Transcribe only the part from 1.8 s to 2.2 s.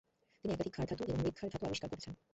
করেছেন।